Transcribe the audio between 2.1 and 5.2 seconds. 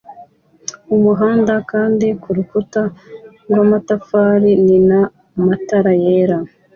kurukuta rw'amatafari nina